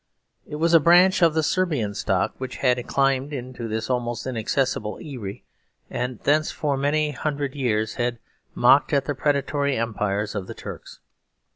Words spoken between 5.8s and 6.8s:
and thence, for